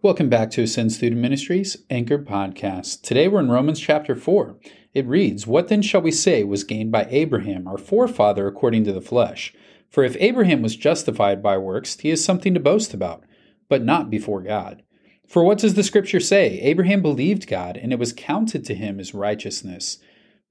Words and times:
Welcome 0.00 0.28
back 0.28 0.52
to 0.52 0.62
Ascend 0.62 0.92
Student 0.92 1.20
Ministries 1.20 1.76
Anchor 1.90 2.20
Podcast. 2.20 3.02
Today 3.02 3.26
we're 3.26 3.40
in 3.40 3.50
Romans 3.50 3.80
chapter 3.80 4.14
4. 4.14 4.56
It 4.94 5.04
reads, 5.08 5.44
What 5.44 5.66
then 5.66 5.82
shall 5.82 6.02
we 6.02 6.12
say 6.12 6.44
was 6.44 6.62
gained 6.62 6.92
by 6.92 7.08
Abraham, 7.10 7.66
our 7.66 7.78
forefather 7.78 8.46
according 8.46 8.84
to 8.84 8.92
the 8.92 9.00
flesh? 9.00 9.52
For 9.90 10.04
if 10.04 10.16
Abraham 10.20 10.62
was 10.62 10.76
justified 10.76 11.42
by 11.42 11.58
works, 11.58 11.98
he 11.98 12.10
has 12.10 12.24
something 12.24 12.54
to 12.54 12.60
boast 12.60 12.94
about, 12.94 13.24
but 13.68 13.82
not 13.82 14.08
before 14.08 14.40
God. 14.40 14.84
For 15.26 15.42
what 15.42 15.58
does 15.58 15.74
the 15.74 15.82
scripture 15.82 16.20
say? 16.20 16.60
Abraham 16.60 17.02
believed 17.02 17.48
God, 17.48 17.76
and 17.76 17.92
it 17.92 17.98
was 17.98 18.12
counted 18.12 18.64
to 18.66 18.76
him 18.76 19.00
as 19.00 19.14
righteousness. 19.14 19.98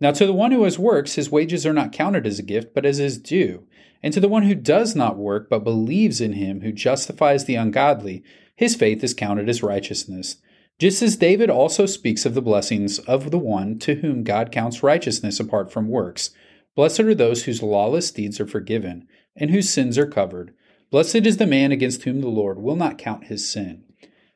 Now 0.01 0.11
to 0.11 0.25
the 0.25 0.33
one 0.33 0.51
who 0.51 0.65
has 0.65 0.77
works, 0.77 1.13
his 1.13 1.31
wages 1.31 1.65
are 1.65 1.71
not 1.71 1.93
counted 1.93 2.27
as 2.27 2.37
a 2.37 2.43
gift, 2.43 2.73
but 2.73 2.85
as 2.85 2.97
his 2.97 3.17
due. 3.17 3.65
And 4.03 4.13
to 4.13 4.19
the 4.19 4.27
one 4.27 4.43
who 4.43 4.55
does 4.55 4.93
not 4.93 5.17
work, 5.17 5.49
but 5.49 5.63
believes 5.63 6.19
in 6.19 6.33
him 6.33 6.61
who 6.61 6.73
justifies 6.73 7.45
the 7.45 7.55
ungodly, 7.55 8.25
his 8.57 8.75
faith 8.75 9.03
is 9.03 9.13
counted 9.13 9.47
as 9.47 9.63
righteousness. 9.63 10.37
Just 10.79 11.01
as 11.01 11.15
David 11.15 11.49
also 11.49 11.85
speaks 11.85 12.25
of 12.25 12.33
the 12.33 12.41
blessings 12.41 12.97
of 12.99 13.29
the 13.29 13.39
one 13.39 13.77
to 13.79 13.95
whom 13.95 14.23
God 14.23 14.51
counts 14.51 14.83
righteousness 14.83 15.39
apart 15.39 15.71
from 15.71 15.87
works. 15.87 16.31
Blessed 16.75 17.01
are 17.01 17.15
those 17.15 17.43
whose 17.43 17.63
lawless 17.63 18.11
deeds 18.11 18.39
are 18.39 18.47
forgiven, 18.47 19.07
and 19.35 19.51
whose 19.51 19.69
sins 19.69 19.97
are 19.97 20.07
covered. 20.07 20.53
Blessed 20.89 21.27
is 21.27 21.37
the 21.37 21.45
man 21.45 21.71
against 21.71 22.03
whom 22.03 22.21
the 22.21 22.27
Lord 22.27 22.57
will 22.57 22.75
not 22.75 22.97
count 22.97 23.25
his 23.25 23.47
sin. 23.47 23.83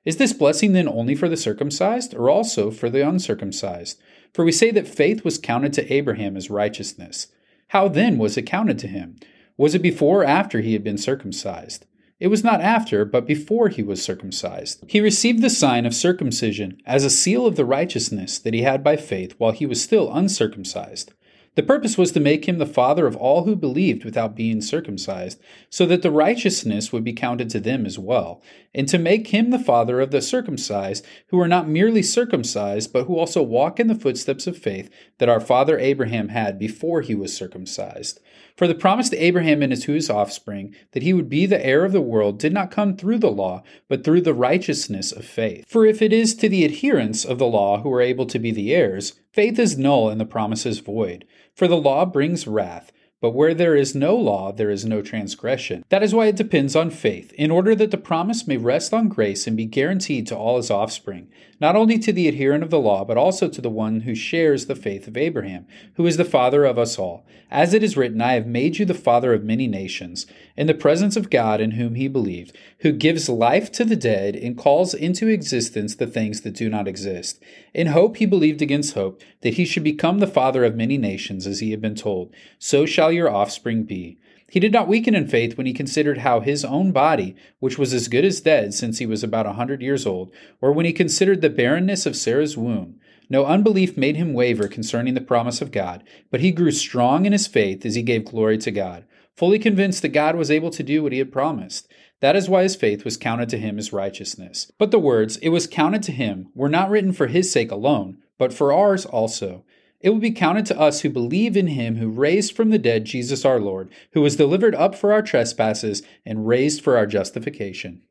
Is 0.06 0.18
this 0.18 0.34
blessing 0.34 0.74
then 0.74 0.88
only 0.88 1.16
for 1.16 1.28
the 1.28 1.38
circumcised, 1.38 2.14
or 2.14 2.30
also 2.30 2.70
for 2.70 2.90
the 2.90 3.08
uncircumcised? 3.08 4.00
For 4.34 4.46
we 4.46 4.52
say 4.52 4.70
that 4.72 4.88
faith 4.88 5.24
was 5.24 5.40
counted 5.40 5.74
to 5.74 5.94
Abraham 5.94 6.38
as 6.38 6.50
righteousness. 6.50 7.28
How 7.70 7.88
then 7.88 8.18
was 8.20 8.38
it 8.38 8.44
counted 8.44 8.78
to 8.80 8.88
him? 8.88 9.18
Was 9.58 9.74
it 9.74 9.82
before 9.82 10.22
or 10.22 10.26
after 10.26 10.62
he 10.62 10.74
had 10.74 10.84
been 10.84 10.98
circumcised? 10.98 11.86
It 12.22 12.28
was 12.28 12.44
not 12.44 12.62
after, 12.62 13.04
but 13.04 13.26
before 13.26 13.70
he 13.70 13.82
was 13.82 14.00
circumcised. 14.00 14.84
He 14.88 15.02
received 15.02 15.42
the 15.42 15.50
sign 15.50 15.88
of 15.88 15.96
circumcision 15.96 16.80
as 16.86 17.04
a 17.04 17.10
seal 17.10 17.48
of 17.48 17.56
the 17.56 17.66
righteousness 17.66 18.38
that 18.38 18.54
he 18.54 18.62
had 18.62 18.84
by 18.84 18.96
faith 18.96 19.34
while 19.40 19.54
he 19.54 19.66
was 19.66 19.82
still 19.82 20.14
uncircumcised. 20.14 21.14
The 21.56 21.64
purpose 21.64 21.98
was 21.98 22.12
to 22.12 22.20
make 22.20 22.48
him 22.48 22.60
the 22.60 22.68
father 22.68 23.08
of 23.08 23.16
all 23.16 23.46
who 23.46 23.56
believed 23.56 24.06
without 24.06 24.36
being 24.36 24.62
circumcised, 24.62 25.42
so 25.70 25.88
that 25.88 26.04
the 26.04 26.12
righteousness 26.12 26.94
would 26.94 27.04
be 27.04 27.12
counted 27.12 27.50
to 27.50 27.60
them 27.60 27.88
as 27.88 27.98
well, 27.98 28.42
and 28.74 28.88
to 28.88 29.00
make 29.00 29.28
him 29.30 29.50
the 29.50 29.60
father 29.60 30.00
of 30.00 30.12
the 30.12 30.22
circumcised, 30.22 31.04
who 31.28 31.40
are 31.42 31.48
not 31.48 31.68
merely 31.68 32.04
circumcised, 32.04 32.94
but 32.94 33.06
who 33.06 33.18
also 33.18 33.42
walk 33.42 33.80
in 33.80 33.88
the 33.88 33.96
footsteps 33.96 34.46
of 34.46 34.56
faith 34.56 34.92
that 35.18 35.28
our 35.28 35.42
father 35.42 35.78
Abraham 35.80 36.30
had 36.30 36.60
before 36.60 37.02
he 37.02 37.16
was 37.16 37.36
circumcised. 37.36 38.22
For 38.56 38.68
the 38.68 38.76
promise 38.76 39.10
to 39.10 39.18
Abraham 39.18 39.62
and 39.62 39.82
to 39.82 39.94
his 39.94 40.10
offspring 40.10 40.76
that 40.92 41.04
he 41.04 41.14
would 41.14 41.30
be 41.30 41.46
the 41.46 41.66
heir 41.66 41.86
of 41.86 41.92
the 41.92 42.02
world 42.02 42.40
did 42.40 42.54
not 42.54 42.72
come 42.72 42.96
through 42.96 43.20
the 43.20 43.32
law, 43.32 43.64
but 43.88 44.04
through 44.04 44.22
the 44.22 44.34
righteousness 44.34 45.12
of 45.12 45.26
faith. 45.26 45.66
For 45.68 45.86
if 45.86 46.02
it 46.02 46.14
is 46.14 46.36
to 46.36 46.50
the 46.50 46.66
adherents 46.66 47.26
of 47.26 47.40
the 47.40 47.46
law 47.48 47.82
who 47.82 47.92
are 47.94 48.02
able 48.02 48.26
to 48.28 48.40
be 48.40 48.52
the 48.52 48.74
heirs, 48.74 49.14
faith 49.32 49.58
is 49.58 49.78
null 49.78 50.10
and 50.10 50.20
the 50.20 50.26
promise 50.26 50.66
is 50.66 50.80
void. 50.80 51.26
For 51.56 51.68
the 51.68 51.78
law 51.78 52.06
brings 52.06 52.48
wrath. 52.48 52.92
But 53.22 53.36
where 53.36 53.54
there 53.54 53.76
is 53.76 53.94
no 53.94 54.16
law, 54.16 54.52
there 54.52 54.72
is 54.72 54.84
no 54.84 55.04
transgression. 55.04 55.86
That 55.90 56.02
is 56.02 56.14
why 56.14 56.26
it 56.26 56.36
depends 56.36 56.76
on 56.76 56.90
faith, 56.90 57.32
in 57.34 57.52
order 57.52 57.76
that 57.76 57.92
the 57.92 57.98
promise 58.00 58.48
may 58.48 58.58
rest 58.58 58.96
on 58.96 59.10
grace 59.10 59.46
and 59.46 59.56
be 59.56 59.66
guaranteed 59.66 60.26
to 60.28 60.36
all 60.36 60.58
his 60.58 60.72
offspring, 60.72 61.30
not 61.62 61.76
only 61.76 62.00
to 62.00 62.12
the 62.12 62.28
adherent 62.28 62.64
of 62.64 62.72
the 62.72 62.80
law, 62.80 63.06
but 63.06 63.18
also 63.18 63.48
to 63.48 63.62
the 63.62 63.70
one 63.70 64.02
who 64.02 64.16
shares 64.16 64.66
the 64.66 64.76
faith 64.76 65.08
of 65.08 65.16
Abraham, 65.16 65.68
who 65.94 66.08
is 66.08 66.18
the 66.18 66.26
father 66.26 66.66
of 66.66 66.80
us 66.80 66.98
all. 66.98 67.24
As 67.52 67.74
it 67.76 67.84
is 67.84 67.96
written, 67.96 68.20
I 68.20 68.34
have 68.34 68.48
made 68.48 68.80
you 68.80 68.86
the 68.86 68.96
father 68.96 69.32
of 69.32 69.44
many 69.44 69.68
nations, 69.68 70.26
in 70.58 70.66
the 70.66 70.74
presence 70.74 71.16
of 71.16 71.30
God 71.30 71.62
in 71.62 71.72
whom 71.72 71.94
he 71.94 72.08
believed, 72.08 72.58
who 72.80 72.92
gives 72.92 73.30
life 73.30 73.72
to 73.74 73.86
the 73.86 73.96
dead 73.96 74.36
and 74.36 74.58
calls 74.58 74.96
into 74.96 75.28
existence 75.28 75.96
the 75.96 76.08
things 76.08 76.42
that 76.42 76.56
do 76.56 76.68
not 76.68 76.88
exist. 76.88 77.40
In 77.74 77.88
hope 77.88 78.18
he 78.18 78.26
believed 78.26 78.64
against 78.64 78.96
hope, 78.96 79.22
that 79.42 79.54
he 79.54 79.66
should 79.66 79.84
become 79.84 80.18
the 80.18 80.28
father 80.28 80.64
of 80.64 80.76
many 80.76 80.98
nations, 80.98 81.46
as 81.46 81.60
he 81.60 81.70
had 81.70 81.82
been 81.82 81.96
told. 81.96 82.34
So 82.58 82.88
shall 82.88 83.12
your 83.12 83.30
offspring 83.30 83.84
be. 83.84 84.18
He 84.52 84.60
did 84.60 84.74
not 84.74 84.90
weaken 84.90 85.16
in 85.16 85.30
faith 85.30 85.56
when 85.56 85.66
he 85.66 85.72
considered 85.72 86.18
how 86.18 86.42
his 86.42 86.66
own 86.66 86.92
body, 86.92 87.38
which 87.60 87.78
was 87.78 87.94
as 87.94 88.10
good 88.10 88.26
as 88.26 88.42
dead 88.42 88.74
since 88.74 88.98
he 88.98 89.06
was 89.06 89.24
about 89.24 89.46
a 89.46 89.54
hundred 89.54 89.82
years 89.82 90.06
old, 90.06 90.30
or 90.60 90.74
when 90.74 90.86
he 90.86 90.92
considered 90.92 91.40
the 91.40 91.50
barrenness 91.50 92.06
of 92.06 92.18
Sarah's 92.18 92.58
womb. 92.58 93.00
No 93.30 93.46
unbelief 93.46 93.96
made 93.96 94.18
him 94.18 94.34
waver 94.34 94.68
concerning 94.68 95.14
the 95.14 95.22
promise 95.22 95.62
of 95.62 95.72
God, 95.72 96.04
but 96.30 96.42
he 96.42 96.52
grew 96.52 96.72
strong 96.72 97.26
in 97.26 97.32
his 97.32 97.48
faith 97.48 97.86
as 97.86 97.96
he 97.96 98.02
gave 98.02 98.26
glory 98.26 98.58
to 98.58 98.72
God, 98.72 99.06
fully 99.38 99.58
convinced 99.58 100.02
that 100.02 100.10
God 100.10 100.36
was 100.36 100.52
able 100.52 100.72
to 100.72 100.84
do 100.84 101.02
what 101.02 101.14
he 101.14 101.20
had 101.20 101.32
promised. 101.32 101.90
That 102.20 102.36
is 102.36 102.50
why 102.50 102.64
his 102.64 102.76
faith 102.76 103.06
was 103.06 103.16
counted 103.16 103.48
to 103.50 103.58
him 103.58 103.80
as 103.80 103.94
righteousness. 103.94 104.70
But 104.78 104.92
the 104.92 105.00
words, 105.00 105.38
it 105.38 105.48
was 105.48 105.66
counted 105.66 106.04
to 106.04 106.12
him, 106.12 106.50
were 106.54 106.68
not 106.68 106.90
written 106.90 107.14
for 107.14 107.28
his 107.28 107.50
sake 107.50 107.72
alone, 107.72 108.18
but 108.38 108.52
for 108.52 108.74
ours 108.74 109.06
also. 109.06 109.64
It 110.02 110.10
will 110.10 110.20
be 110.20 110.32
counted 110.32 110.66
to 110.68 110.80
us 110.80 111.02
who 111.02 111.10
believe 111.10 111.56
in 111.56 111.68
him 111.68 111.98
who 111.98 112.10
raised 112.10 112.56
from 112.56 112.70
the 112.70 112.80
dead 112.80 113.06
Jesus 113.06 113.46
our 113.46 113.60
Lord, 113.60 113.92
who 114.14 114.22
was 114.22 114.36
delivered 114.36 114.76
up 114.76 114.96
for 114.96 115.14
our 115.14 115.22
trespasses 115.22 116.02
and 116.26 116.48
raised 116.48 116.82
for 116.82 116.98
our 116.98 117.06
justification. 117.06 118.02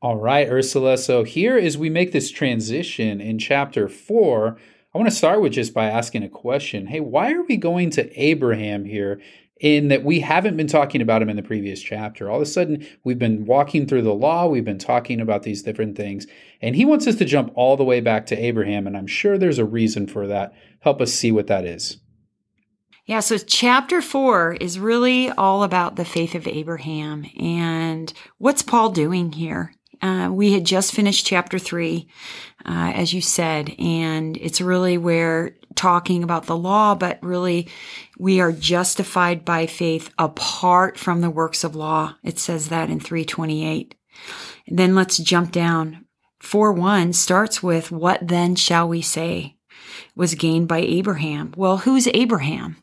All 0.00 0.16
right, 0.16 0.48
Ursula. 0.48 0.98
So 0.98 1.24
here 1.24 1.56
as 1.56 1.78
we 1.78 1.90
make 1.90 2.12
this 2.12 2.30
transition 2.30 3.20
in 3.20 3.38
chapter 3.38 3.88
4, 3.88 4.58
I 4.94 4.98
want 4.98 5.10
to 5.10 5.16
start 5.16 5.42
with 5.42 5.52
just 5.52 5.74
by 5.74 5.86
asking 5.86 6.22
a 6.22 6.28
question. 6.28 6.86
Hey, 6.86 7.00
why 7.00 7.32
are 7.32 7.42
we 7.42 7.56
going 7.56 7.90
to 7.90 8.20
Abraham 8.20 8.84
here 8.84 9.20
in 9.60 9.88
that 9.88 10.04
we 10.04 10.20
haven't 10.20 10.56
been 10.56 10.66
talking 10.66 11.00
about 11.00 11.22
him 11.22 11.30
in 11.30 11.36
the 11.36 11.42
previous 11.42 11.80
chapter. 11.80 12.30
All 12.30 12.36
of 12.36 12.42
a 12.42 12.46
sudden, 12.46 12.86
we've 13.04 13.18
been 13.18 13.46
walking 13.46 13.86
through 13.86 14.02
the 14.02 14.14
law, 14.14 14.46
we've 14.46 14.64
been 14.64 14.78
talking 14.78 15.20
about 15.20 15.44
these 15.44 15.62
different 15.62 15.96
things, 15.96 16.26
and 16.60 16.76
he 16.76 16.84
wants 16.84 17.06
us 17.06 17.16
to 17.16 17.24
jump 17.24 17.52
all 17.54 17.76
the 17.76 17.84
way 17.84 18.00
back 18.00 18.26
to 18.26 18.36
Abraham, 18.38 18.86
and 18.86 18.96
I'm 18.96 19.06
sure 19.06 19.38
there's 19.38 19.58
a 19.58 19.64
reason 19.64 20.06
for 20.06 20.26
that. 20.26 20.52
Help 20.80 21.00
us 21.00 21.12
see 21.12 21.32
what 21.32 21.46
that 21.46 21.64
is. 21.64 21.98
Yeah, 23.06 23.20
so 23.20 23.38
chapter 23.38 24.02
four 24.02 24.54
is 24.54 24.80
really 24.80 25.30
all 25.30 25.62
about 25.62 25.94
the 25.94 26.04
faith 26.04 26.34
of 26.34 26.48
Abraham. 26.48 27.24
And 27.38 28.12
what's 28.38 28.62
Paul 28.62 28.90
doing 28.90 29.32
here? 29.32 29.72
Uh, 30.02 30.30
we 30.32 30.52
had 30.52 30.64
just 30.64 30.92
finished 30.92 31.26
chapter 31.26 31.58
three, 31.58 32.08
uh, 32.64 32.92
as 32.94 33.12
you 33.12 33.20
said, 33.20 33.74
and 33.78 34.36
it's 34.36 34.60
really 34.60 34.98
where 34.98 35.56
talking 35.74 36.24
about 36.24 36.46
the 36.46 36.56
law, 36.56 36.94
but 36.94 37.18
really 37.22 37.68
we 38.18 38.40
are 38.40 38.52
justified 38.52 39.44
by 39.44 39.66
faith 39.66 40.10
apart 40.18 40.98
from 40.98 41.20
the 41.20 41.30
works 41.30 41.62
of 41.62 41.76
law. 41.76 42.14
It 42.24 42.38
says 42.38 42.68
that 42.68 42.90
in 42.90 42.98
328. 42.98 43.94
And 44.66 44.78
then 44.78 44.94
let's 44.94 45.18
jump 45.18 45.52
down. 45.52 46.06
4 46.40 46.72
1 46.72 47.12
starts 47.12 47.62
with, 47.62 47.90
What 47.90 48.26
then 48.26 48.56
shall 48.56 48.88
we 48.88 49.02
say 49.02 49.56
was 50.14 50.34
gained 50.34 50.68
by 50.68 50.78
Abraham? 50.78 51.52
Well, 51.56 51.78
who's 51.78 52.08
Abraham? 52.08 52.76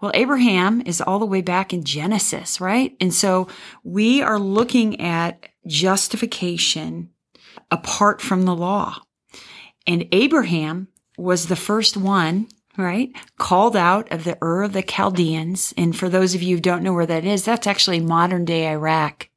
Well, 0.00 0.12
Abraham 0.14 0.82
is 0.84 1.00
all 1.00 1.18
the 1.18 1.26
way 1.26 1.42
back 1.42 1.72
in 1.72 1.84
Genesis, 1.84 2.60
right? 2.60 2.96
And 3.00 3.14
so 3.14 3.48
we 3.84 4.20
are 4.20 4.38
looking 4.38 5.00
at 5.00 5.46
justification 5.66 7.10
apart 7.70 8.20
from 8.20 8.42
the 8.42 8.54
law. 8.54 9.02
And 9.86 10.06
Abraham 10.12 10.88
was 11.16 11.46
the 11.46 11.56
first 11.56 11.96
one, 11.96 12.48
right? 12.76 13.10
Called 13.38 13.76
out 13.76 14.10
of 14.10 14.24
the 14.24 14.38
Ur 14.42 14.62
of 14.62 14.72
the 14.72 14.82
Chaldeans. 14.82 15.74
And 15.76 15.96
for 15.96 16.08
those 16.08 16.34
of 16.34 16.42
you 16.42 16.56
who 16.56 16.60
don't 16.60 16.82
know 16.82 16.92
where 16.92 17.06
that 17.06 17.24
is, 17.24 17.44
that's 17.44 17.66
actually 17.66 18.00
modern 18.00 18.44
day 18.44 18.68
Iraq. 18.68 19.28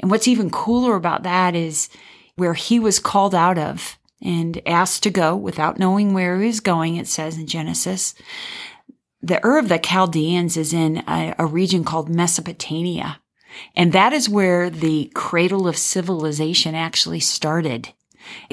And 0.00 0.10
what's 0.10 0.28
even 0.28 0.50
cooler 0.50 0.96
about 0.96 1.22
that 1.22 1.54
is 1.54 1.88
where 2.36 2.54
he 2.54 2.78
was 2.80 2.98
called 2.98 3.34
out 3.34 3.58
of 3.58 3.98
and 4.20 4.60
asked 4.66 5.02
to 5.04 5.10
go 5.10 5.36
without 5.36 5.78
knowing 5.78 6.12
where 6.12 6.40
he 6.40 6.46
was 6.46 6.60
going, 6.60 6.96
it 6.96 7.06
says 7.06 7.38
in 7.38 7.46
Genesis. 7.46 8.14
The 9.22 9.44
Ur 9.44 9.58
of 9.58 9.68
the 9.68 9.78
Chaldeans 9.78 10.56
is 10.56 10.72
in 10.72 11.02
a, 11.08 11.34
a 11.38 11.46
region 11.46 11.84
called 11.84 12.08
Mesopotamia. 12.08 13.20
And 13.76 13.92
that 13.92 14.12
is 14.12 14.28
where 14.28 14.70
the 14.70 15.10
cradle 15.14 15.66
of 15.66 15.76
civilization 15.76 16.74
actually 16.74 17.20
started. 17.20 17.92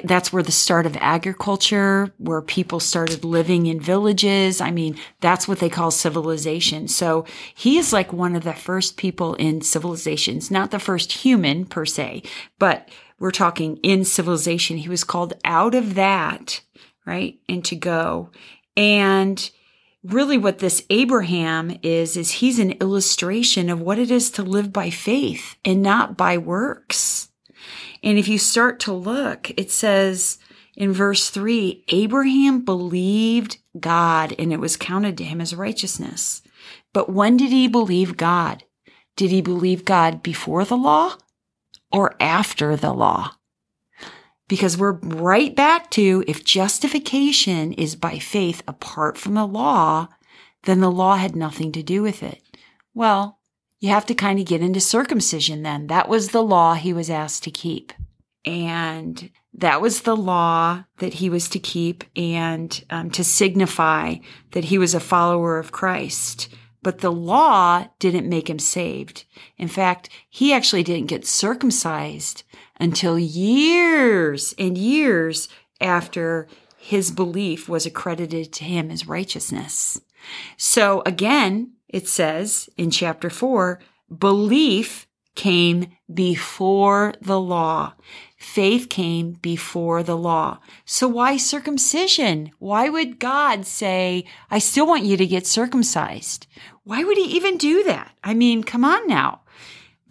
That's 0.03 0.34
where 0.34 0.43
the 0.43 0.52
start 0.52 0.85
of 0.85 0.97
agriculture, 0.99 2.14
where 2.17 2.41
people 2.41 2.79
started 2.79 3.23
living 3.23 3.67
in 3.67 3.79
villages. 3.79 4.61
I 4.61 4.72
mean, 4.72 4.97
that's 5.22 5.47
what 5.47 5.59
they 5.59 5.70
call 5.70 5.91
civilization. 5.91 6.87
So 6.87 7.25
he 7.55 7.78
is 7.78 7.93
like 7.93 8.11
one 8.11 8.35
of 8.35 8.43
the 8.43 8.53
first 8.53 8.97
people 8.97 9.35
in 9.35 9.61
civilizations, 9.61 10.52
not 10.52 10.72
the 10.72 10.79
first 10.79 11.11
human 11.14 11.66
per 11.66 11.85
se, 11.85 12.23
but 12.59 12.90
we're 13.20 13.31
talking 13.31 13.78
in 13.78 14.03
civilization. 14.03 14.78
He 14.78 14.90
was 14.90 15.03
called 15.03 15.34
out 15.46 15.75
of 15.75 15.96
that, 15.96 16.61
right? 17.05 17.40
And 17.47 17.64
to 17.66 17.75
go. 17.75 18.29
And 18.75 19.49
really 20.03 20.37
what 20.37 20.59
this 20.59 20.83
Abraham 20.89 21.77
is, 21.83 22.17
is 22.17 22.31
he's 22.31 22.59
an 22.59 22.71
illustration 22.73 23.69
of 23.69 23.81
what 23.81 23.99
it 23.99 24.11
is 24.11 24.31
to 24.31 24.43
live 24.43 24.73
by 24.73 24.89
faith 24.89 25.55
and 25.63 25.81
not 25.81 26.17
by 26.17 26.37
works. 26.37 27.29
And 28.03 28.17
if 28.17 28.27
you 28.27 28.37
start 28.37 28.79
to 28.81 28.93
look, 28.93 29.51
it 29.57 29.69
says 29.69 30.39
in 30.75 30.91
verse 30.91 31.29
three, 31.29 31.83
Abraham 31.89 32.65
believed 32.65 33.57
God 33.79 34.33
and 34.39 34.51
it 34.51 34.59
was 34.59 34.77
counted 34.77 35.17
to 35.17 35.23
him 35.23 35.39
as 35.39 35.55
righteousness. 35.55 36.41
But 36.93 37.11
when 37.11 37.37
did 37.37 37.51
he 37.51 37.67
believe 37.67 38.17
God? 38.17 38.63
Did 39.15 39.31
he 39.31 39.41
believe 39.41 39.85
God 39.85 40.23
before 40.23 40.65
the 40.65 40.77
law 40.77 41.17
or 41.91 42.15
after 42.19 42.75
the 42.75 42.93
law? 42.93 43.35
Because 44.51 44.77
we're 44.77 44.99
right 45.01 45.55
back 45.55 45.89
to 45.89 46.25
if 46.27 46.43
justification 46.43 47.71
is 47.71 47.95
by 47.95 48.19
faith 48.19 48.61
apart 48.67 49.17
from 49.17 49.33
the 49.33 49.47
law, 49.47 50.09
then 50.63 50.81
the 50.81 50.91
law 50.91 51.15
had 51.15 51.37
nothing 51.37 51.71
to 51.71 51.81
do 51.81 52.01
with 52.01 52.21
it. 52.21 52.43
Well, 52.93 53.39
you 53.79 53.87
have 53.91 54.05
to 54.07 54.13
kind 54.13 54.39
of 54.39 54.45
get 54.45 54.61
into 54.61 54.81
circumcision 54.81 55.63
then. 55.63 55.87
That 55.87 56.09
was 56.09 56.31
the 56.31 56.43
law 56.43 56.73
he 56.73 56.91
was 56.91 57.09
asked 57.09 57.43
to 57.43 57.49
keep. 57.49 57.93
And 58.43 59.31
that 59.53 59.79
was 59.79 60.01
the 60.01 60.17
law 60.17 60.83
that 60.97 61.13
he 61.13 61.29
was 61.29 61.47
to 61.47 61.57
keep 61.57 62.03
and 62.17 62.83
um, 62.89 63.09
to 63.11 63.23
signify 63.23 64.15
that 64.51 64.65
he 64.65 64.77
was 64.77 64.93
a 64.93 64.99
follower 64.99 65.59
of 65.59 65.71
Christ. 65.71 66.53
But 66.83 66.97
the 66.97 67.11
law 67.11 67.87
didn't 67.99 68.27
make 68.27 68.49
him 68.49 68.59
saved. 68.59 69.23
In 69.57 69.69
fact, 69.69 70.09
he 70.29 70.51
actually 70.51 70.83
didn't 70.83 71.07
get 71.07 71.25
circumcised 71.25 72.43
until 72.81 73.17
years 73.17 74.53
and 74.57 74.78
years 74.78 75.47
after 75.79 76.47
his 76.78 77.11
belief 77.11 77.69
was 77.69 77.85
accredited 77.85 78.51
to 78.51 78.63
him 78.63 78.89
as 78.89 79.07
righteousness. 79.07 80.01
So 80.57 81.03
again, 81.05 81.73
it 81.87 82.07
says 82.07 82.69
in 82.78 82.89
chapter 82.89 83.29
four, 83.29 83.79
belief 84.16 85.07
came 85.35 85.91
before 86.13 87.13
the 87.22 87.39
law. 87.39 87.93
Faith 88.37 88.89
came 88.89 89.34
before 89.34 90.03
the 90.03 90.17
law. 90.17 90.59
So 90.84 91.07
why 91.07 91.37
circumcision? 91.37 92.51
Why 92.59 92.89
would 92.89 93.19
God 93.19 93.66
say, 93.66 94.25
I 94.49 94.59
still 94.59 94.87
want 94.87 95.05
you 95.05 95.16
to 95.17 95.27
get 95.27 95.47
circumcised? 95.47 96.47
Why 96.84 97.03
would 97.03 97.17
he 97.17 97.25
even 97.35 97.57
do 97.57 97.84
that? 97.84 98.11
I 98.23 98.34
mean, 98.34 98.63
come 98.63 98.84
on 98.84 99.07
now. 99.07 99.41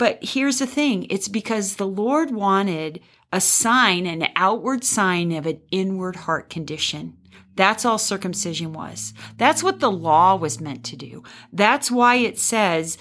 But 0.00 0.24
here's 0.24 0.60
the 0.60 0.66
thing. 0.66 1.06
It's 1.10 1.28
because 1.28 1.76
the 1.76 1.86
Lord 1.86 2.30
wanted 2.30 3.00
a 3.34 3.38
sign, 3.38 4.06
an 4.06 4.28
outward 4.34 4.82
sign 4.82 5.30
of 5.30 5.44
an 5.44 5.60
inward 5.70 6.16
heart 6.16 6.48
condition. 6.48 7.18
That's 7.54 7.84
all 7.84 7.98
circumcision 7.98 8.72
was. 8.72 9.12
That's 9.36 9.62
what 9.62 9.80
the 9.80 9.90
law 9.90 10.36
was 10.36 10.58
meant 10.58 10.84
to 10.84 10.96
do. 10.96 11.22
That's 11.52 11.90
why 11.90 12.14
it 12.14 12.38
says, 12.38 12.96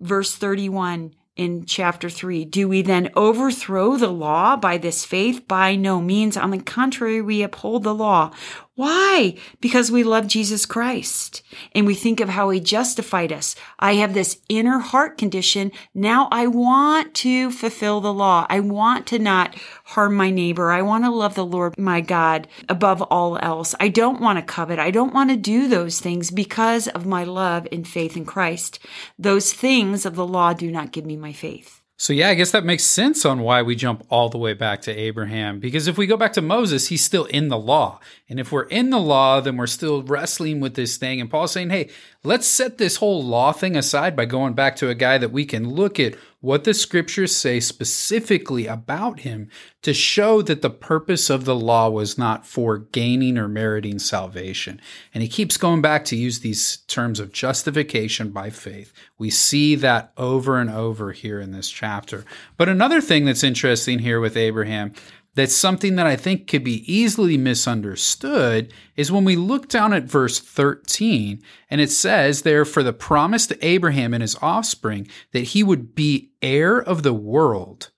verse 0.00 0.34
31, 0.34 1.14
in 1.36 1.66
chapter 1.66 2.10
3. 2.10 2.44
Do 2.46 2.66
we 2.66 2.82
then 2.82 3.10
overthrow 3.14 3.96
the 3.96 4.08
law 4.08 4.56
by 4.56 4.76
this 4.76 5.04
faith? 5.04 5.46
By 5.46 5.76
no 5.76 6.00
means. 6.00 6.36
On 6.36 6.50
the 6.50 6.58
contrary, 6.58 7.22
we 7.22 7.44
uphold 7.44 7.84
the 7.84 7.94
law. 7.94 8.32
Why? 8.80 9.34
Because 9.60 9.92
we 9.92 10.02
love 10.02 10.26
Jesus 10.26 10.64
Christ 10.64 11.42
and 11.74 11.86
we 11.86 11.94
think 11.94 12.18
of 12.18 12.30
how 12.30 12.48
he 12.48 12.60
justified 12.60 13.30
us. 13.30 13.54
I 13.78 13.96
have 13.96 14.14
this 14.14 14.38
inner 14.48 14.78
heart 14.78 15.18
condition. 15.18 15.70
Now 15.92 16.28
I 16.32 16.46
want 16.46 17.12
to 17.16 17.50
fulfill 17.50 18.00
the 18.00 18.14
law. 18.14 18.46
I 18.48 18.60
want 18.60 19.06
to 19.08 19.18
not 19.18 19.54
harm 19.84 20.14
my 20.14 20.30
neighbor. 20.30 20.70
I 20.70 20.80
want 20.80 21.04
to 21.04 21.10
love 21.10 21.34
the 21.34 21.44
Lord 21.44 21.76
my 21.76 22.00
God 22.00 22.48
above 22.70 23.02
all 23.02 23.38
else. 23.42 23.74
I 23.78 23.88
don't 23.88 24.18
want 24.18 24.38
to 24.38 24.42
covet. 24.42 24.78
I 24.78 24.90
don't 24.90 25.12
want 25.12 25.28
to 25.28 25.36
do 25.36 25.68
those 25.68 26.00
things 26.00 26.30
because 26.30 26.88
of 26.88 27.04
my 27.04 27.22
love 27.22 27.68
and 27.70 27.86
faith 27.86 28.16
in 28.16 28.24
Christ. 28.24 28.78
Those 29.18 29.52
things 29.52 30.06
of 30.06 30.14
the 30.14 30.26
law 30.26 30.54
do 30.54 30.70
not 30.70 30.90
give 30.90 31.04
me 31.04 31.18
my 31.18 31.34
faith. 31.34 31.79
So, 32.00 32.14
yeah, 32.14 32.30
I 32.30 32.34
guess 32.34 32.52
that 32.52 32.64
makes 32.64 32.84
sense 32.84 33.26
on 33.26 33.40
why 33.40 33.60
we 33.60 33.76
jump 33.76 34.06
all 34.08 34.30
the 34.30 34.38
way 34.38 34.54
back 34.54 34.80
to 34.82 34.90
Abraham. 34.90 35.60
Because 35.60 35.86
if 35.86 35.98
we 35.98 36.06
go 36.06 36.16
back 36.16 36.32
to 36.32 36.40
Moses, 36.40 36.86
he's 36.86 37.04
still 37.04 37.26
in 37.26 37.48
the 37.48 37.58
law. 37.58 38.00
And 38.30 38.40
if 38.40 38.50
we're 38.50 38.62
in 38.62 38.88
the 38.88 38.98
law, 38.98 39.42
then 39.42 39.58
we're 39.58 39.66
still 39.66 40.02
wrestling 40.02 40.60
with 40.60 40.76
this 40.76 40.96
thing. 40.96 41.20
And 41.20 41.30
Paul's 41.30 41.52
saying, 41.52 41.68
hey, 41.68 41.90
let's 42.22 42.46
set 42.46 42.76
this 42.76 42.96
whole 42.96 43.22
law 43.22 43.52
thing 43.52 43.76
aside 43.76 44.14
by 44.14 44.26
going 44.26 44.52
back 44.52 44.76
to 44.76 44.90
a 44.90 44.94
guy 44.94 45.16
that 45.16 45.32
we 45.32 45.46
can 45.46 45.70
look 45.70 45.98
at 45.98 46.14
what 46.40 46.64
the 46.64 46.72
scriptures 46.72 47.34
say 47.34 47.60
specifically 47.60 48.66
about 48.66 49.20
him 49.20 49.48
to 49.82 49.92
show 49.92 50.40
that 50.42 50.62
the 50.62 50.70
purpose 50.70 51.28
of 51.28 51.44
the 51.44 51.54
law 51.54 51.88
was 51.88 52.16
not 52.16 52.46
for 52.46 52.78
gaining 52.78 53.36
or 53.36 53.48
meriting 53.48 53.98
salvation. 53.98 54.80
And 55.12 55.22
he 55.22 55.28
keeps 55.28 55.56
going 55.56 55.82
back 55.82 56.04
to 56.06 56.16
use 56.16 56.40
these 56.40 56.78
terms 56.88 57.20
of 57.20 57.32
justification 57.32 58.30
by 58.30 58.50
faith. 58.50 58.92
We 59.18 59.30
see 59.30 59.74
that 59.76 60.12
over 60.16 60.58
and 60.58 60.70
over 60.70 61.12
here 61.12 61.40
in 61.40 61.52
this 61.52 61.70
chapter. 61.70 62.24
But 62.56 62.68
another 62.68 63.00
thing 63.00 63.26
that's 63.26 63.44
interesting 63.44 63.98
here 63.98 64.20
with 64.20 64.36
Abraham 64.36 64.94
that's 65.40 65.56
something 65.56 65.96
that 65.96 66.06
I 66.06 66.16
think 66.16 66.46
could 66.46 66.62
be 66.62 66.84
easily 66.92 67.38
misunderstood 67.38 68.74
is 68.94 69.10
when 69.10 69.24
we 69.24 69.36
look 69.36 69.68
down 69.68 69.94
at 69.94 70.04
verse 70.04 70.38
13 70.38 71.40
and 71.70 71.80
it 71.80 71.90
says 71.90 72.42
there 72.42 72.66
for 72.66 72.82
the 72.82 72.92
promise 72.92 73.46
to 73.46 73.66
Abraham 73.66 74.12
and 74.12 74.20
his 74.20 74.36
offspring 74.42 75.08
that 75.32 75.40
he 75.40 75.62
would 75.62 75.94
be 75.94 76.32
heir 76.42 76.78
of 76.78 77.02
the 77.02 77.14
world 77.14 77.90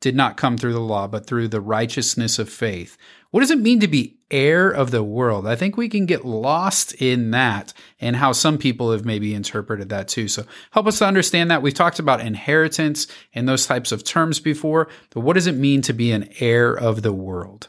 did 0.00 0.14
not 0.14 0.36
come 0.36 0.58
through 0.58 0.74
the 0.74 0.78
law 0.78 1.06
but 1.06 1.26
through 1.26 1.48
the 1.48 1.62
righteousness 1.62 2.38
of 2.38 2.50
faith. 2.50 2.98
What 3.30 3.40
does 3.40 3.50
it 3.50 3.58
mean 3.60 3.80
to 3.80 3.88
be 3.88 4.18
heir 4.30 4.70
of 4.70 4.90
the 4.90 5.02
world? 5.02 5.46
I 5.46 5.56
think 5.56 5.76
we 5.76 5.88
can 5.88 6.06
get 6.06 6.24
lost 6.24 6.92
in 6.94 7.30
that 7.32 7.72
and 8.00 8.16
how 8.16 8.32
some 8.32 8.58
people 8.58 8.92
have 8.92 9.04
maybe 9.04 9.34
interpreted 9.34 9.88
that 9.90 10.08
too. 10.08 10.28
So 10.28 10.44
help 10.70 10.86
us 10.86 10.98
to 10.98 11.06
understand 11.06 11.50
that. 11.50 11.62
We've 11.62 11.74
talked 11.74 11.98
about 11.98 12.20
inheritance 12.20 13.06
and 13.34 13.48
those 13.48 13.66
types 13.66 13.92
of 13.92 14.04
terms 14.04 14.40
before, 14.40 14.88
but 15.10 15.20
what 15.20 15.34
does 15.34 15.46
it 15.46 15.56
mean 15.56 15.82
to 15.82 15.92
be 15.92 16.12
an 16.12 16.28
heir 16.40 16.72
of 16.72 17.02
the 17.02 17.12
world? 17.12 17.68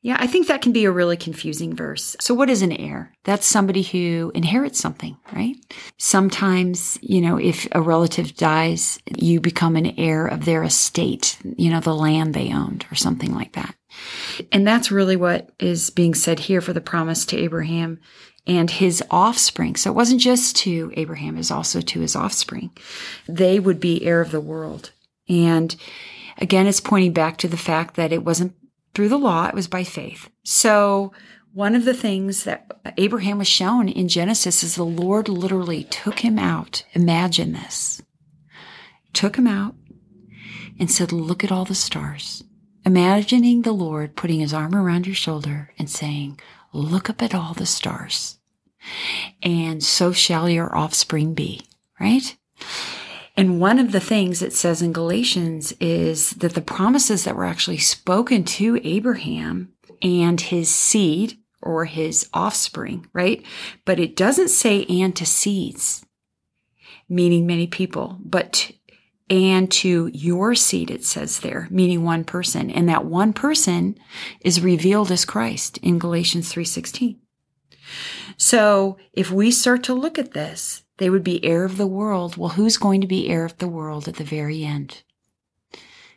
Yeah, 0.00 0.16
I 0.20 0.28
think 0.28 0.46
that 0.46 0.62
can 0.62 0.70
be 0.70 0.84
a 0.84 0.92
really 0.92 1.16
confusing 1.16 1.74
verse. 1.74 2.16
So, 2.20 2.32
what 2.32 2.48
is 2.48 2.62
an 2.62 2.70
heir? 2.70 3.12
That's 3.24 3.44
somebody 3.44 3.82
who 3.82 4.30
inherits 4.32 4.78
something, 4.78 5.16
right? 5.32 5.56
Sometimes, 5.96 6.98
you 7.02 7.20
know, 7.20 7.36
if 7.36 7.66
a 7.72 7.82
relative 7.82 8.36
dies, 8.36 9.00
you 9.16 9.40
become 9.40 9.74
an 9.74 9.98
heir 9.98 10.26
of 10.26 10.44
their 10.44 10.62
estate, 10.62 11.36
you 11.56 11.70
know, 11.70 11.80
the 11.80 11.94
land 11.94 12.32
they 12.32 12.52
owned 12.52 12.86
or 12.92 12.94
something 12.94 13.34
like 13.34 13.54
that. 13.54 13.74
And 14.52 14.66
that's 14.66 14.90
really 14.90 15.16
what 15.16 15.50
is 15.58 15.90
being 15.90 16.14
said 16.14 16.40
here 16.40 16.60
for 16.60 16.72
the 16.72 16.80
promise 16.80 17.24
to 17.26 17.36
Abraham 17.36 17.98
and 18.46 18.70
his 18.70 19.02
offspring. 19.10 19.76
So 19.76 19.90
it 19.90 19.96
wasn't 19.96 20.20
just 20.20 20.56
to 20.56 20.92
Abraham, 20.96 21.34
it 21.34 21.38
was 21.38 21.50
also 21.50 21.80
to 21.80 22.00
his 22.00 22.16
offspring. 22.16 22.70
They 23.28 23.60
would 23.60 23.78
be 23.78 24.04
heir 24.04 24.20
of 24.20 24.30
the 24.30 24.40
world. 24.40 24.92
And 25.28 25.76
again, 26.38 26.66
it's 26.66 26.80
pointing 26.80 27.12
back 27.12 27.36
to 27.38 27.48
the 27.48 27.58
fact 27.58 27.96
that 27.96 28.12
it 28.12 28.24
wasn't 28.24 28.54
through 28.94 29.10
the 29.10 29.18
law, 29.18 29.46
it 29.46 29.54
was 29.54 29.68
by 29.68 29.84
faith. 29.84 30.30
So 30.44 31.12
one 31.52 31.74
of 31.74 31.84
the 31.84 31.94
things 31.94 32.44
that 32.44 32.66
Abraham 32.96 33.38
was 33.38 33.48
shown 33.48 33.88
in 33.88 34.08
Genesis 34.08 34.62
is 34.62 34.74
the 34.74 34.84
Lord 34.84 35.28
literally 35.28 35.84
took 35.84 36.20
him 36.20 36.38
out. 36.38 36.84
Imagine 36.94 37.52
this. 37.52 38.02
Took 39.12 39.36
him 39.36 39.46
out 39.46 39.74
and 40.78 40.90
said, 40.90 41.12
Look 41.12 41.44
at 41.44 41.52
all 41.52 41.64
the 41.64 41.74
stars 41.74 42.44
imagining 42.88 43.60
the 43.62 43.72
Lord 43.72 44.16
putting 44.16 44.40
his 44.40 44.54
arm 44.54 44.74
around 44.74 45.06
your 45.06 45.14
shoulder 45.14 45.74
and 45.78 45.90
saying, 45.90 46.40
Look 46.72 47.10
up 47.10 47.22
at 47.22 47.34
all 47.34 47.52
the 47.52 47.66
stars, 47.66 48.38
and 49.42 49.84
so 49.84 50.12
shall 50.12 50.48
your 50.48 50.74
offspring 50.74 51.34
be, 51.34 51.60
right? 52.00 52.34
And 53.36 53.60
one 53.60 53.78
of 53.78 53.92
the 53.92 54.00
things 54.00 54.40
it 54.40 54.54
says 54.54 54.80
in 54.80 54.94
Galatians 54.94 55.74
is 55.80 56.30
that 56.30 56.54
the 56.54 56.62
promises 56.62 57.24
that 57.24 57.36
were 57.36 57.44
actually 57.44 57.76
spoken 57.76 58.42
to 58.44 58.80
Abraham 58.82 59.74
and 60.00 60.40
his 60.40 60.74
seed 60.74 61.36
or 61.60 61.84
his 61.84 62.30
offspring, 62.32 63.06
right? 63.12 63.44
But 63.84 64.00
it 64.00 64.16
doesn't 64.16 64.48
say 64.48 64.86
and 64.86 65.14
to 65.14 65.26
seeds, 65.26 66.06
meaning 67.06 67.46
many 67.46 67.66
people, 67.66 68.18
but 68.24 68.72
and 69.30 69.70
to 69.72 70.10
your 70.12 70.54
seed, 70.54 70.90
it 70.90 71.04
says 71.04 71.40
there, 71.40 71.68
meaning 71.70 72.02
one 72.02 72.24
person. 72.24 72.70
And 72.70 72.88
that 72.88 73.04
one 73.04 73.32
person 73.32 73.98
is 74.40 74.60
revealed 74.60 75.10
as 75.10 75.24
Christ 75.24 75.78
in 75.78 75.98
Galatians 75.98 76.52
3.16. 76.52 77.16
So 78.36 78.96
if 79.12 79.30
we 79.30 79.50
start 79.50 79.82
to 79.84 79.94
look 79.94 80.18
at 80.18 80.32
this, 80.32 80.84
they 80.98 81.10
would 81.10 81.24
be 81.24 81.44
heir 81.44 81.64
of 81.64 81.76
the 81.76 81.86
world. 81.86 82.36
Well, 82.36 82.50
who's 82.50 82.76
going 82.76 83.00
to 83.00 83.06
be 83.06 83.28
heir 83.28 83.44
of 83.44 83.58
the 83.58 83.68
world 83.68 84.08
at 84.08 84.16
the 84.16 84.24
very 84.24 84.64
end? 84.64 85.02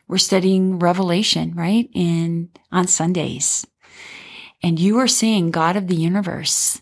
We're 0.07 0.17
studying 0.17 0.79
Revelation, 0.79 1.53
right? 1.55 1.89
In, 1.93 2.49
on 2.71 2.87
Sundays. 2.87 3.65
And 4.63 4.79
you 4.79 4.99
are 4.99 5.07
seeing 5.07 5.51
God 5.51 5.75
of 5.75 5.87
the 5.87 5.95
universe. 5.95 6.81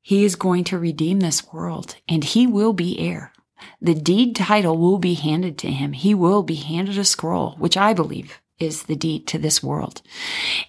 He 0.00 0.24
is 0.24 0.36
going 0.36 0.64
to 0.64 0.78
redeem 0.78 1.20
this 1.20 1.52
world 1.52 1.96
and 2.08 2.22
he 2.22 2.46
will 2.46 2.72
be 2.72 2.98
heir. 3.00 3.32
The 3.80 3.94
deed 3.94 4.36
title 4.36 4.76
will 4.76 4.98
be 4.98 5.14
handed 5.14 5.58
to 5.58 5.70
him. 5.70 5.92
He 5.92 6.14
will 6.14 6.42
be 6.42 6.56
handed 6.56 6.98
a 6.98 7.04
scroll, 7.04 7.52
which 7.58 7.76
I 7.76 7.92
believe 7.92 8.40
is 8.58 8.84
the 8.84 8.96
deed 8.96 9.26
to 9.28 9.38
this 9.38 9.62
world. 9.62 10.02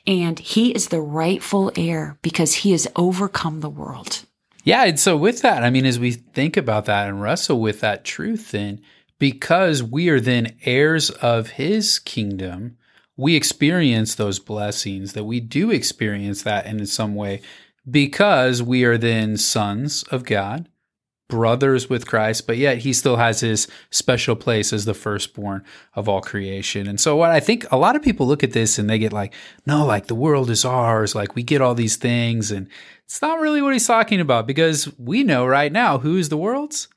And 0.06 0.39
he 0.39 0.72
is 0.72 0.88
the 0.88 1.01
rightful 1.01 1.72
heir 1.75 2.17
because 2.22 2.56
he 2.56 2.72
has 2.72 2.88
overcome 2.96 3.62
the 3.62 3.70
world. 3.70 4.25
Yeah. 4.63 4.84
And 4.84 5.00
so, 5.00 5.15
with 5.15 5.41
that, 5.41 5.63
I 5.63 5.70
mean, 5.70 5.86
as 5.86 6.00
we 6.00 6.12
think 6.12 6.58
about 6.58 6.86
that 6.86 7.08
and 7.08 7.22
wrestle 7.22 7.60
with 7.60 7.79
that 7.79 8.03
truth, 8.03 8.51
then 8.51 8.82
because 9.20 9.82
we 9.82 10.10
are 10.10 10.20
then 10.20 10.56
heirs 10.63 11.10
of 11.10 11.51
his 11.51 12.00
kingdom, 12.00 12.77
we 13.15 13.36
experience 13.36 14.15
those 14.15 14.39
blessings, 14.39 15.13
that 15.13 15.24
we 15.24 15.39
do 15.39 15.72
experience 15.72 16.44
that 16.44 16.65
in 16.65 16.86
some 16.86 17.15
way 17.15 17.41
because 17.89 18.62
we 18.62 18.84
are 18.84 18.98
then 18.98 19.38
sons 19.38 20.03
of 20.12 20.25
God 20.25 20.70
brothers 21.27 21.89
with 21.89 22.07
Christ, 22.07 22.48
but 22.48 22.57
yet 22.57 22.79
he 22.79 22.93
still 22.93 23.17
has 23.17 23.41
his 23.41 23.67
special 23.89 24.36
place 24.36 24.72
as 24.72 24.86
the 24.86 24.93
firstborn 24.93 25.63
of 25.93 26.07
all 26.07 26.22
creation. 26.22 26.88
And 26.88 27.00
so 27.00 27.15
what 27.15 27.31
I 27.31 27.39
think 27.39 27.65
a 27.72 27.77
lot 27.77 27.96
of 27.96 28.01
people 28.01 28.27
look 28.27 28.43
at 28.43 28.53
this 28.53 28.79
and 28.79 28.89
they 28.89 29.00
get 29.00 29.13
like, 29.13 29.34
no, 29.65 29.86
like 29.86 30.07
the 30.07 30.15
world 30.15 30.50
is 30.50 30.63
ours, 30.63 31.15
like 31.15 31.36
we 31.36 31.43
get 31.43 31.62
all 31.62 31.75
these 31.75 31.98
things. 31.98 32.51
And 32.51 32.69
it's 33.05 33.22
not 33.22 33.39
really 33.39 33.62
what 33.62 33.74
he's 33.74 33.88
talking 33.88 34.22
about 34.22 34.48
because 34.48 34.89
we 34.98 35.24
know 35.24 35.46
right 35.46 35.72
now 35.72 36.00
who 36.00 36.17
is 36.17 36.29
the 36.29 36.38
world's? 36.38 36.88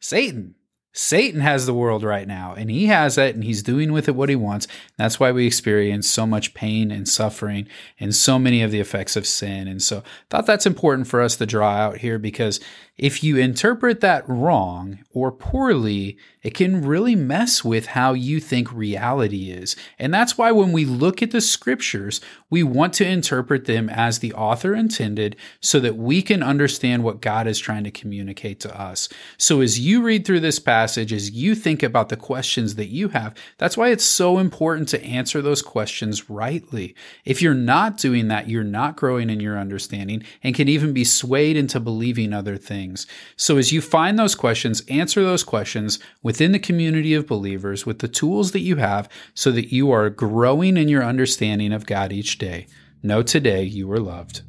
Satan. 0.00 0.54
Satan 0.92 1.40
has 1.42 1.64
the 1.64 1.74
world 1.74 2.02
right 2.02 2.26
now, 2.26 2.54
and 2.54 2.68
he 2.68 2.86
has 2.86 3.18
it, 3.18 3.36
and 3.36 3.44
he's 3.44 3.62
doing 3.62 3.92
with 3.92 4.08
it 4.08 4.16
what 4.16 4.30
he 4.30 4.34
wants. 4.34 4.66
That's 4.96 5.20
why 5.20 5.30
we 5.30 5.46
experience 5.46 6.10
so 6.10 6.26
much 6.26 6.54
pain 6.54 6.90
and 6.90 7.06
suffering 7.06 7.68
and 8.00 8.12
so 8.12 8.36
many 8.36 8.62
of 8.62 8.72
the 8.72 8.80
effects 8.80 9.14
of 9.14 9.24
sin. 9.24 9.68
And 9.68 9.80
so, 9.80 9.98
I 9.98 10.02
thought 10.28 10.46
that's 10.46 10.66
important 10.66 11.06
for 11.06 11.20
us 11.20 11.36
to 11.36 11.46
draw 11.46 11.70
out 11.70 11.98
here 11.98 12.18
because 12.18 12.58
if 12.98 13.22
you 13.22 13.36
interpret 13.36 14.00
that 14.00 14.28
wrong 14.28 14.98
or 15.12 15.30
poorly, 15.30 16.18
it 16.42 16.54
can 16.54 16.84
really 16.84 17.14
mess 17.14 17.64
with 17.64 17.86
how 17.86 18.12
you 18.12 18.40
think 18.40 18.72
reality 18.72 19.50
is. 19.50 19.76
And 19.98 20.12
that's 20.12 20.36
why 20.36 20.50
when 20.50 20.72
we 20.72 20.84
look 20.84 21.22
at 21.22 21.30
the 21.30 21.40
scriptures, 21.40 22.20
we 22.50 22.62
want 22.64 22.94
to 22.94 23.06
interpret 23.06 23.66
them 23.66 23.88
as 23.88 24.18
the 24.18 24.32
author 24.32 24.74
intended 24.74 25.36
so 25.60 25.78
that 25.80 25.96
we 25.96 26.22
can 26.22 26.42
understand 26.42 27.04
what 27.04 27.20
God 27.20 27.46
is 27.46 27.58
trying 27.58 27.84
to 27.84 27.90
communicate 27.90 28.58
to 28.60 28.80
us. 28.80 29.08
So 29.36 29.60
as 29.60 29.78
you 29.78 30.02
read 30.02 30.24
through 30.24 30.40
this 30.40 30.58
passage, 30.58 31.12
as 31.12 31.30
you 31.30 31.54
think 31.54 31.82
about 31.82 32.08
the 32.08 32.16
questions 32.16 32.74
that 32.76 32.88
you 32.88 33.08
have, 33.08 33.34
that's 33.58 33.76
why 33.76 33.90
it's 33.90 34.04
so 34.04 34.38
important 34.38 34.88
to 34.88 35.04
answer 35.04 35.40
those 35.40 35.62
questions 35.62 36.28
rightly. 36.28 36.96
If 37.24 37.42
you're 37.42 37.54
not 37.54 37.96
doing 37.96 38.28
that, 38.28 38.48
you're 38.48 38.64
not 38.64 38.96
growing 38.96 39.30
in 39.30 39.40
your 39.40 39.58
understanding 39.58 40.24
and 40.42 40.54
can 40.54 40.68
even 40.68 40.92
be 40.92 41.04
swayed 41.04 41.56
into 41.56 41.78
believing 41.78 42.32
other 42.32 42.56
things 42.56 42.87
things. 42.88 43.06
So, 43.36 43.56
as 43.56 43.72
you 43.72 43.80
find 43.80 44.18
those 44.18 44.34
questions, 44.34 44.82
answer 44.88 45.22
those 45.22 45.44
questions 45.44 45.98
within 46.22 46.52
the 46.52 46.58
community 46.58 47.14
of 47.14 47.26
believers 47.26 47.86
with 47.86 48.00
the 48.00 48.08
tools 48.08 48.52
that 48.52 48.60
you 48.60 48.76
have 48.76 49.08
so 49.34 49.50
that 49.52 49.72
you 49.72 49.90
are 49.90 50.10
growing 50.10 50.76
in 50.76 50.88
your 50.88 51.04
understanding 51.04 51.72
of 51.72 51.86
God 51.86 52.12
each 52.12 52.38
day. 52.38 52.66
Know 53.02 53.22
today 53.22 53.62
you 53.62 53.90
are 53.92 54.00
loved. 54.00 54.42